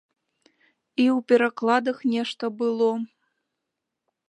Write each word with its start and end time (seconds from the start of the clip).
І 1.01 1.05
ў 1.11 1.25
перакладах 1.33 1.97
нешта 2.15 2.45
было. 2.63 2.91